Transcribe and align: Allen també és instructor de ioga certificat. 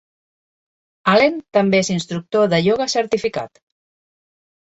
Allen 1.13 1.35
també 1.57 1.81
és 1.83 1.91
instructor 1.97 2.49
de 2.55 2.59
ioga 2.69 2.87
certificat. 2.95 3.61